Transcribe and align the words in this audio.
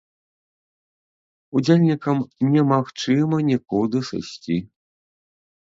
Удзельнікам 1.59 2.17
немагчыма 2.55 3.37
нікуды 3.53 3.97
сысці. 4.11 4.61